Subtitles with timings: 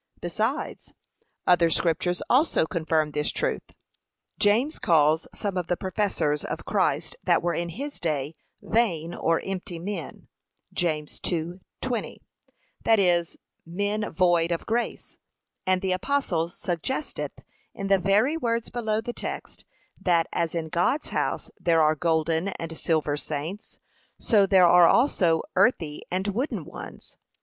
[0.19, 0.95] Besides,
[1.45, 3.71] other scriptures also confirm this truth.
[4.39, 8.33] James calls I some of the professors of Christ that were in his day
[8.63, 10.27] vain or empty men.
[10.73, 12.17] (James 2:20)
[12.83, 15.19] That is, men void of grace.
[15.67, 17.37] And the apostle suggesteth
[17.75, 19.65] in the very words below the text,
[20.01, 23.79] that as in God's house there are golden and silver saints,
[24.17, 27.17] so there are also earthy and wooden ones.